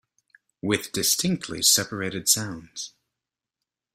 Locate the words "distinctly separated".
0.93-2.27